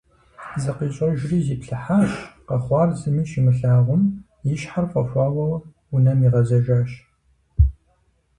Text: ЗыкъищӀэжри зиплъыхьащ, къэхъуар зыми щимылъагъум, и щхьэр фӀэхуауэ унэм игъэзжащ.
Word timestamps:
ЗыкъищӀэжри 0.61 1.39
зиплъыхьащ, 1.45 2.11
къэхъуар 2.47 2.89
зыми 2.99 3.23
щимылъагъум, 3.29 4.03
и 4.51 4.55
щхьэр 4.59 4.85
фӀэхуауэ 4.91 5.45
унэм 5.95 6.19
игъэзжащ. 6.27 6.91